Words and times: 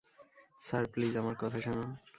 Sir, 0.61 0.83
please 0.85 1.13
আমার 1.17 1.35
কথা 1.39 1.57
শুনুন। 1.61 1.89